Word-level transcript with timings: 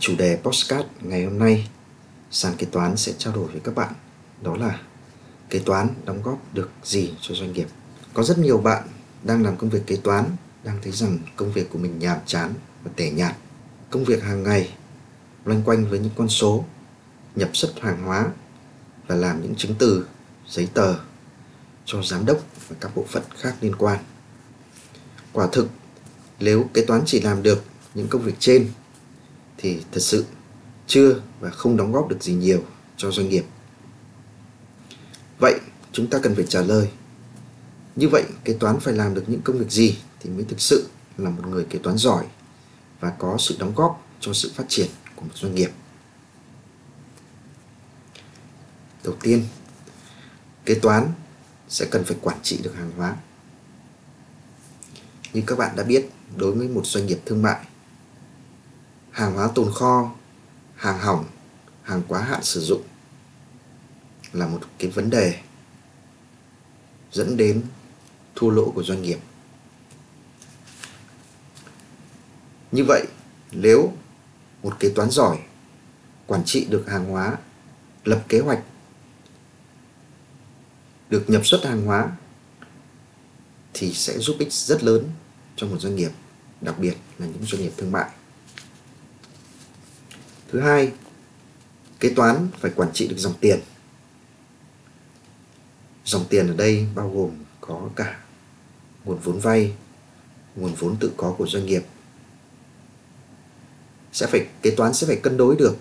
Chủ 0.00 0.14
đề 0.18 0.38
postcard 0.42 0.88
ngày 1.00 1.24
hôm 1.24 1.38
nay 1.38 1.68
sàn 2.30 2.54
kế 2.58 2.66
toán 2.66 2.96
sẽ 2.96 3.12
trao 3.18 3.34
đổi 3.34 3.48
với 3.48 3.60
các 3.64 3.74
bạn 3.74 3.92
đó 4.42 4.56
là 4.56 4.80
kế 5.50 5.58
toán 5.58 5.88
đóng 6.04 6.22
góp 6.22 6.54
được 6.54 6.70
gì 6.84 7.14
cho 7.20 7.34
doanh 7.34 7.52
nghiệp. 7.52 7.66
Có 8.14 8.22
rất 8.22 8.38
nhiều 8.38 8.58
bạn 8.58 8.82
đang 9.22 9.44
làm 9.44 9.56
công 9.56 9.70
việc 9.70 9.82
kế 9.86 9.96
toán 9.96 10.24
đang 10.64 10.78
thấy 10.82 10.92
rằng 10.92 11.18
công 11.36 11.52
việc 11.52 11.70
của 11.70 11.78
mình 11.78 11.98
nhàm 11.98 12.18
chán 12.26 12.54
và 12.84 12.90
tẻ 12.96 13.10
nhạt. 13.10 13.36
Công 13.90 14.04
việc 14.04 14.22
hàng 14.22 14.42
ngày 14.42 14.74
loanh 15.44 15.62
quanh 15.62 15.86
với 15.90 15.98
những 15.98 16.12
con 16.16 16.28
số, 16.28 16.64
nhập 17.36 17.50
xuất 17.52 17.80
hàng 17.80 18.02
hóa 18.02 18.30
và 19.06 19.14
làm 19.14 19.42
những 19.42 19.54
chứng 19.54 19.74
từ, 19.78 20.06
giấy 20.48 20.68
tờ 20.74 20.94
cho 21.84 22.02
giám 22.02 22.26
đốc 22.26 22.38
và 22.68 22.76
các 22.80 22.96
bộ 22.96 23.04
phận 23.08 23.22
khác 23.38 23.54
liên 23.60 23.74
quan. 23.76 23.98
Quả 25.32 25.48
thực, 25.52 25.68
nếu 26.40 26.64
kế 26.74 26.84
toán 26.84 27.02
chỉ 27.06 27.20
làm 27.20 27.42
được 27.42 27.64
những 27.94 28.08
công 28.08 28.22
việc 28.22 28.34
trên 28.38 28.70
thì 29.62 29.78
thật 29.92 30.00
sự 30.00 30.24
chưa 30.86 31.20
và 31.40 31.50
không 31.50 31.76
đóng 31.76 31.92
góp 31.92 32.08
được 32.08 32.22
gì 32.22 32.34
nhiều 32.34 32.62
cho 32.96 33.10
doanh 33.10 33.28
nghiệp. 33.28 33.44
Vậy 35.38 35.60
chúng 35.92 36.06
ta 36.06 36.18
cần 36.22 36.34
phải 36.34 36.44
trả 36.48 36.60
lời. 36.60 36.88
Như 37.96 38.08
vậy 38.08 38.24
kế 38.44 38.52
toán 38.52 38.80
phải 38.80 38.94
làm 38.94 39.14
được 39.14 39.24
những 39.26 39.42
công 39.42 39.58
việc 39.58 39.70
gì 39.70 39.98
thì 40.20 40.30
mới 40.30 40.44
thực 40.44 40.60
sự 40.60 40.88
là 41.18 41.30
một 41.30 41.46
người 41.46 41.66
kế 41.70 41.78
toán 41.78 41.98
giỏi 41.98 42.24
và 43.00 43.10
có 43.18 43.36
sự 43.38 43.56
đóng 43.58 43.72
góp 43.76 44.06
cho 44.20 44.32
sự 44.32 44.52
phát 44.54 44.64
triển 44.68 44.86
của 45.16 45.22
một 45.22 45.34
doanh 45.34 45.54
nghiệp. 45.54 45.70
Đầu 49.04 49.14
tiên, 49.20 49.44
kế 50.64 50.74
toán 50.74 51.12
sẽ 51.68 51.86
cần 51.90 52.04
phải 52.04 52.16
quản 52.22 52.38
trị 52.42 52.58
được 52.62 52.74
hàng 52.76 52.92
hóa. 52.96 53.16
Như 55.32 55.42
các 55.46 55.58
bạn 55.58 55.76
đã 55.76 55.82
biết, 55.82 56.10
đối 56.36 56.52
với 56.52 56.68
một 56.68 56.86
doanh 56.86 57.06
nghiệp 57.06 57.20
thương 57.24 57.42
mại, 57.42 57.66
hàng 59.12 59.34
hóa 59.34 59.48
tồn 59.54 59.72
kho, 59.74 60.14
hàng 60.76 60.98
hỏng, 60.98 61.24
hàng 61.82 62.02
quá 62.08 62.22
hạn 62.22 62.42
sử 62.42 62.60
dụng 62.60 62.82
là 64.32 64.46
một 64.46 64.60
cái 64.78 64.90
vấn 64.90 65.10
đề 65.10 65.40
dẫn 67.12 67.36
đến 67.36 67.62
thua 68.34 68.50
lỗ 68.50 68.70
của 68.70 68.82
doanh 68.82 69.02
nghiệp. 69.02 69.18
Như 72.72 72.84
vậy, 72.88 73.06
nếu 73.52 73.92
một 74.62 74.76
kế 74.80 74.88
toán 74.88 75.10
giỏi 75.10 75.38
quản 76.26 76.42
trị 76.44 76.66
được 76.70 76.84
hàng 76.88 77.04
hóa, 77.04 77.36
lập 78.04 78.24
kế 78.28 78.40
hoạch 78.40 78.62
được 81.10 81.24
nhập 81.30 81.46
xuất 81.46 81.64
hàng 81.64 81.86
hóa 81.86 82.16
thì 83.74 83.92
sẽ 83.92 84.18
giúp 84.18 84.36
ích 84.38 84.52
rất 84.52 84.82
lớn 84.82 85.10
cho 85.56 85.66
một 85.66 85.76
doanh 85.80 85.96
nghiệp, 85.96 86.10
đặc 86.60 86.78
biệt 86.78 86.94
là 87.18 87.26
những 87.26 87.44
doanh 87.44 87.62
nghiệp 87.62 87.72
thương 87.76 87.92
mại. 87.92 88.10
Thứ 90.52 90.60
hai, 90.60 90.92
kế 92.00 92.08
toán 92.08 92.48
phải 92.60 92.70
quản 92.76 92.92
trị 92.92 93.08
được 93.08 93.16
dòng 93.18 93.34
tiền. 93.40 93.60
Dòng 96.04 96.24
tiền 96.30 96.48
ở 96.48 96.54
đây 96.56 96.86
bao 96.94 97.10
gồm 97.10 97.30
có 97.60 97.88
cả 97.96 98.20
nguồn 99.04 99.18
vốn 99.18 99.40
vay, 99.40 99.72
nguồn 100.56 100.74
vốn 100.74 100.96
tự 100.96 101.12
có 101.16 101.34
của 101.38 101.46
doanh 101.46 101.66
nghiệp. 101.66 101.82
Sẽ 104.12 104.26
phải 104.26 104.46
kế 104.62 104.70
toán 104.70 104.94
sẽ 104.94 105.06
phải 105.06 105.16
cân 105.16 105.36
đối 105.36 105.56
được 105.56 105.76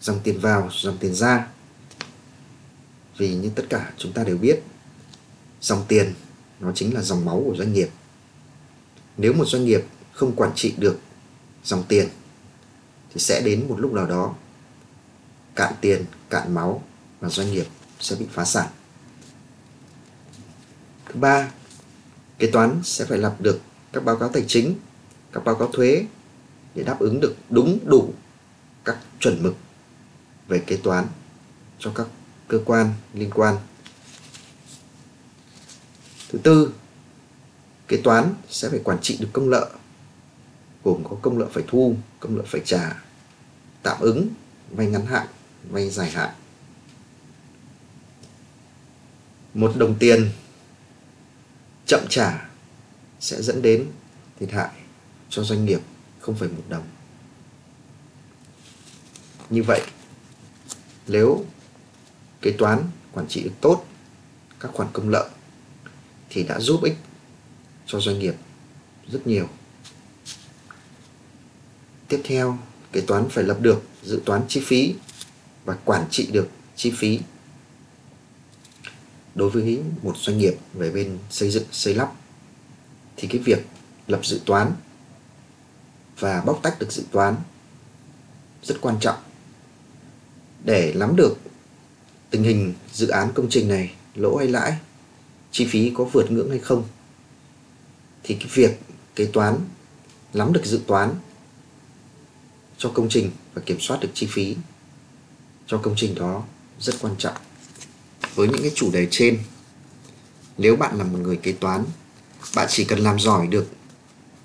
dòng 0.00 0.20
tiền 0.24 0.40
vào, 0.40 0.70
dòng 0.72 0.98
tiền 0.98 1.14
ra. 1.14 1.48
Vì 3.16 3.34
như 3.34 3.50
tất 3.54 3.64
cả 3.68 3.92
chúng 3.96 4.12
ta 4.12 4.24
đều 4.24 4.36
biết, 4.36 4.62
dòng 5.60 5.84
tiền 5.88 6.14
nó 6.60 6.72
chính 6.74 6.94
là 6.94 7.02
dòng 7.02 7.24
máu 7.24 7.42
của 7.46 7.56
doanh 7.56 7.72
nghiệp. 7.72 7.88
Nếu 9.16 9.32
một 9.32 9.44
doanh 9.44 9.64
nghiệp 9.64 9.84
không 10.12 10.36
quản 10.36 10.52
trị 10.54 10.74
được 10.78 10.98
dòng 11.64 11.84
tiền 11.88 12.08
thì 13.14 13.20
sẽ 13.20 13.42
đến 13.42 13.68
một 13.68 13.80
lúc 13.80 13.92
nào 13.92 14.06
đó 14.06 14.34
cạn 15.54 15.74
tiền, 15.80 16.04
cạn 16.30 16.54
máu 16.54 16.82
và 17.20 17.28
doanh 17.28 17.52
nghiệp 17.52 17.66
sẽ 18.00 18.16
bị 18.16 18.26
phá 18.30 18.44
sản. 18.44 18.68
Thứ 21.06 21.20
ba, 21.20 21.50
kế 22.38 22.50
toán 22.50 22.80
sẽ 22.84 23.04
phải 23.04 23.18
lập 23.18 23.36
được 23.38 23.60
các 23.92 24.04
báo 24.04 24.16
cáo 24.16 24.28
tài 24.28 24.44
chính, 24.48 24.74
các 25.32 25.44
báo 25.44 25.54
cáo 25.54 25.68
thuế 25.72 26.06
để 26.74 26.82
đáp 26.82 26.96
ứng 27.00 27.20
được 27.20 27.36
đúng 27.50 27.78
đủ 27.84 28.14
các 28.84 28.98
chuẩn 29.20 29.42
mực 29.42 29.54
về 30.48 30.58
kế 30.66 30.76
toán 30.76 31.06
cho 31.78 31.92
các 31.94 32.06
cơ 32.48 32.60
quan 32.64 32.92
liên 33.14 33.30
quan. 33.34 33.56
Thứ 36.28 36.38
tư, 36.38 36.72
kế 37.88 37.96
toán 37.96 38.34
sẽ 38.48 38.68
phải 38.68 38.80
quản 38.84 38.98
trị 39.02 39.16
được 39.20 39.28
công 39.32 39.50
nợ 39.50 39.70
gồm 40.84 41.04
có 41.04 41.16
công 41.22 41.38
nợ 41.38 41.48
phải 41.52 41.64
thu, 41.68 41.96
công 42.20 42.36
nợ 42.36 42.42
phải 42.46 42.60
trả, 42.64 43.02
tạm 43.82 44.00
ứng, 44.00 44.28
vay 44.70 44.86
ngắn 44.86 45.06
hạn, 45.06 45.26
vay 45.70 45.90
dài 45.90 46.10
hạn. 46.10 46.30
Một 49.54 49.72
đồng 49.76 49.98
tiền 49.98 50.30
chậm 51.86 52.00
trả 52.08 52.48
sẽ 53.20 53.42
dẫn 53.42 53.62
đến 53.62 53.88
thiệt 54.40 54.50
hại 54.50 54.70
cho 55.28 55.42
doanh 55.42 55.64
nghiệp 55.64 55.80
không 56.20 56.34
phải 56.34 56.48
một 56.48 56.62
đồng. 56.68 56.84
Như 59.50 59.62
vậy, 59.62 59.82
nếu 61.06 61.44
kế 62.42 62.50
toán 62.58 62.82
quản 63.12 63.28
trị 63.28 63.42
được 63.42 63.54
tốt 63.60 63.84
các 64.60 64.70
khoản 64.74 64.88
công 64.92 65.10
nợ 65.10 65.30
thì 66.30 66.42
đã 66.42 66.60
giúp 66.60 66.84
ích 66.84 66.96
cho 67.86 68.00
doanh 68.00 68.18
nghiệp 68.18 68.34
rất 69.08 69.26
nhiều. 69.26 69.48
Tiếp 72.10 72.20
theo, 72.24 72.58
kế 72.92 73.00
toán 73.00 73.28
phải 73.28 73.44
lập 73.44 73.58
được 73.60 73.82
dự 74.02 74.22
toán 74.24 74.42
chi 74.48 74.62
phí 74.64 74.94
và 75.64 75.76
quản 75.84 76.06
trị 76.10 76.28
được 76.32 76.48
chi 76.76 76.92
phí. 76.96 77.20
Đối 79.34 79.50
với 79.50 79.80
một 80.02 80.16
doanh 80.16 80.38
nghiệp 80.38 80.54
về 80.72 80.90
bên 80.90 81.18
xây 81.30 81.50
dựng, 81.50 81.64
xây 81.72 81.94
lắp 81.94 82.12
thì 83.16 83.28
cái 83.28 83.40
việc 83.44 83.66
lập 84.06 84.26
dự 84.26 84.40
toán 84.44 84.72
và 86.18 86.42
bóc 86.46 86.60
tách 86.62 86.78
được 86.78 86.92
dự 86.92 87.02
toán 87.12 87.36
rất 88.62 88.80
quan 88.80 88.96
trọng 89.00 89.18
để 90.64 90.92
nắm 90.96 91.16
được 91.16 91.36
tình 92.30 92.42
hình 92.42 92.74
dự 92.92 93.08
án 93.08 93.32
công 93.34 93.48
trình 93.50 93.68
này 93.68 93.94
lỗ 94.14 94.36
hay 94.36 94.48
lãi, 94.48 94.76
chi 95.52 95.66
phí 95.66 95.92
có 95.94 96.04
vượt 96.04 96.30
ngưỡng 96.30 96.50
hay 96.50 96.58
không 96.58 96.84
thì 98.22 98.34
cái 98.34 98.48
việc 98.54 98.80
kế 99.14 99.26
toán 99.26 99.58
nắm 100.34 100.52
được 100.52 100.62
dự 100.64 100.80
toán 100.86 101.14
cho 102.80 102.90
công 102.94 103.08
trình 103.08 103.30
và 103.54 103.62
kiểm 103.66 103.80
soát 103.80 104.00
được 104.00 104.08
chi 104.14 104.26
phí 104.30 104.56
cho 105.66 105.78
công 105.78 105.94
trình 105.96 106.14
đó 106.14 106.42
rất 106.78 106.94
quan 107.00 107.14
trọng. 107.18 107.36
Với 108.34 108.48
những 108.48 108.62
cái 108.62 108.72
chủ 108.74 108.90
đề 108.92 109.08
trên, 109.10 109.42
nếu 110.58 110.76
bạn 110.76 110.98
là 110.98 111.04
một 111.04 111.18
người 111.18 111.36
kế 111.36 111.52
toán, 111.52 111.84
bạn 112.54 112.66
chỉ 112.70 112.84
cần 112.84 112.98
làm 112.98 113.20
giỏi 113.20 113.46
được 113.46 113.66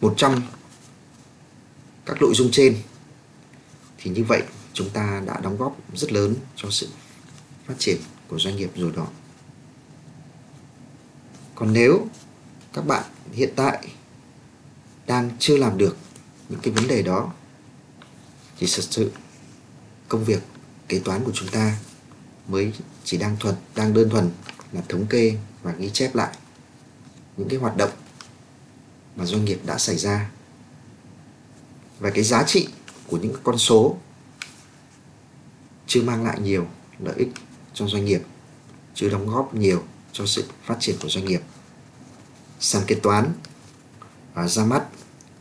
100 0.00 0.42
các 2.06 2.16
nội 2.20 2.34
dung 2.34 2.50
trên 2.52 2.76
thì 3.98 4.10
như 4.10 4.24
vậy 4.24 4.42
chúng 4.72 4.90
ta 4.90 5.22
đã 5.26 5.40
đóng 5.42 5.56
góp 5.56 5.76
rất 5.94 6.12
lớn 6.12 6.34
cho 6.56 6.70
sự 6.70 6.88
phát 7.66 7.74
triển 7.78 7.96
của 8.28 8.38
doanh 8.38 8.56
nghiệp 8.56 8.70
rồi 8.76 8.92
đó. 8.96 9.06
Còn 11.54 11.72
nếu 11.72 12.06
các 12.72 12.86
bạn 12.86 13.04
hiện 13.32 13.52
tại 13.56 13.88
đang 15.06 15.30
chưa 15.38 15.56
làm 15.56 15.78
được 15.78 15.96
những 16.48 16.60
cái 16.60 16.74
vấn 16.74 16.88
đề 16.88 17.02
đó 17.02 17.32
thì 18.58 18.66
thật 18.76 18.82
sự, 18.90 19.12
công 20.08 20.24
việc 20.24 20.42
kế 20.88 20.98
toán 20.98 21.24
của 21.24 21.32
chúng 21.34 21.48
ta 21.48 21.78
mới 22.48 22.72
chỉ 23.04 23.16
đang 23.16 23.36
thuần, 23.40 23.54
đang 23.74 23.94
đơn 23.94 24.10
thuần 24.10 24.30
là 24.72 24.82
thống 24.88 25.06
kê 25.06 25.36
và 25.62 25.72
ghi 25.72 25.90
chép 25.90 26.14
lại 26.14 26.36
những 27.36 27.48
cái 27.48 27.58
hoạt 27.58 27.76
động 27.76 27.90
mà 29.16 29.24
doanh 29.24 29.44
nghiệp 29.44 29.60
đã 29.66 29.78
xảy 29.78 29.96
ra. 29.96 30.30
Và 31.98 32.10
cái 32.10 32.24
giá 32.24 32.42
trị 32.42 32.68
của 33.06 33.16
những 33.16 33.34
con 33.42 33.58
số 33.58 33.96
chưa 35.86 36.02
mang 36.02 36.24
lại 36.24 36.40
nhiều 36.40 36.66
lợi 36.98 37.14
ích 37.16 37.28
cho 37.74 37.86
doanh 37.86 38.04
nghiệp, 38.04 38.22
chưa 38.94 39.08
đóng 39.08 39.28
góp 39.28 39.54
nhiều 39.54 39.84
cho 40.12 40.26
sự 40.26 40.44
phát 40.64 40.76
triển 40.80 40.96
của 41.02 41.08
doanh 41.08 41.24
nghiệp. 41.24 41.40
Sàn 42.60 42.82
kế 42.86 42.94
toán 42.94 43.32
và 44.34 44.48
ra 44.48 44.64
mắt 44.64 44.84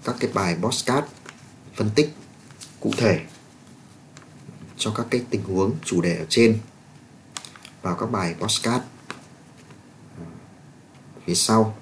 các 0.03 0.15
cái 0.19 0.31
bài 0.33 0.57
postcard 0.61 1.07
phân 1.75 1.89
tích 1.95 2.15
cụ 2.85 2.91
thể 2.97 3.19
cho 4.77 4.91
các 4.91 5.05
cái 5.09 5.21
tình 5.29 5.43
huống, 5.43 5.75
chủ 5.85 6.01
đề 6.01 6.17
ở 6.17 6.25
trên 6.29 6.59
vào 7.81 7.95
các 7.95 8.05
bài 8.05 8.35
postcard 8.39 8.83
ờ, 10.17 10.25
phía 11.25 11.35
sau. 11.35 11.77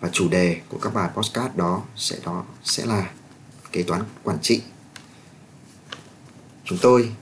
Và 0.00 0.08
chủ 0.12 0.28
đề 0.28 0.60
của 0.68 0.78
các 0.78 0.94
bài 0.94 1.10
postcard 1.14 1.56
đó 1.56 1.82
sẽ 1.96 2.16
đó 2.24 2.44
sẽ 2.64 2.86
là 2.86 3.10
kế 3.72 3.82
toán 3.82 4.02
quản 4.22 4.38
trị. 4.42 4.62
Chúng 6.64 6.78
tôi 6.82 7.12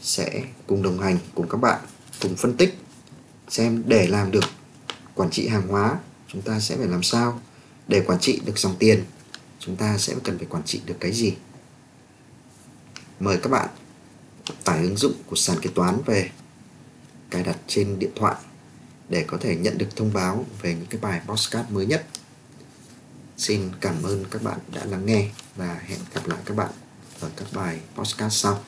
sẽ 0.00 0.42
cùng 0.66 0.82
đồng 0.82 1.00
hành 1.00 1.18
cùng 1.34 1.48
các 1.48 1.58
bạn, 1.58 1.80
cùng 2.22 2.36
phân 2.36 2.56
tích 2.56 2.78
xem 3.48 3.82
để 3.86 4.06
làm 4.06 4.30
được 4.30 4.44
quản 5.14 5.30
trị 5.30 5.48
hàng 5.48 5.68
hóa, 5.68 5.98
chúng 6.28 6.42
ta 6.42 6.60
sẽ 6.60 6.76
phải 6.76 6.86
làm 6.86 7.02
sao 7.02 7.40
để 7.88 8.04
quản 8.06 8.20
trị 8.20 8.40
được 8.44 8.58
dòng 8.58 8.76
tiền, 8.78 9.04
chúng 9.58 9.76
ta 9.76 9.98
sẽ 9.98 10.14
cần 10.24 10.38
phải 10.38 10.46
quản 10.50 10.64
trị 10.64 10.80
được 10.86 10.96
cái 11.00 11.12
gì 11.12 11.36
mời 13.20 13.38
các 13.42 13.50
bạn 13.50 13.68
tải 14.64 14.82
ứng 14.82 14.96
dụng 14.96 15.12
của 15.26 15.36
sàn 15.36 15.56
kế 15.62 15.70
toán 15.74 15.98
về, 16.06 16.30
cài 17.30 17.42
đặt 17.42 17.56
trên 17.66 17.98
điện 17.98 18.10
thoại 18.16 18.36
để 19.08 19.24
có 19.26 19.38
thể 19.40 19.56
nhận 19.56 19.78
được 19.78 19.96
thông 19.96 20.12
báo 20.12 20.46
về 20.62 20.74
những 20.74 20.86
cái 20.86 21.00
bài 21.00 21.20
postcard 21.26 21.70
mới 21.70 21.86
nhất. 21.86 22.06
Xin 23.36 23.70
cảm 23.80 24.02
ơn 24.02 24.24
các 24.30 24.42
bạn 24.42 24.58
đã 24.74 24.84
lắng 24.84 25.06
nghe 25.06 25.28
và 25.56 25.80
hẹn 25.86 25.98
gặp 26.14 26.26
lại 26.26 26.38
các 26.44 26.56
bạn 26.56 26.70
ở 27.20 27.30
các 27.36 27.48
bài 27.52 27.80
postcard 27.96 28.34
sau. 28.34 28.60